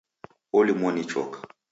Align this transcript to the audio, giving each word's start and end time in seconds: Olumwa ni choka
Olumwa 0.57 0.89
ni 0.93 1.03
choka 1.11 1.39